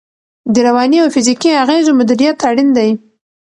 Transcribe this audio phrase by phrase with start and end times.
[0.53, 2.89] د رواني او فزیکي اغېزو مدیریت اړین دی.